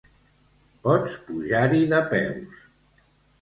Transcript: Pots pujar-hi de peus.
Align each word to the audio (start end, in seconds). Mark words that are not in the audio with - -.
Pots 0.87 1.13
pujar-hi 1.27 1.83
de 1.93 2.01
peus. 2.15 2.65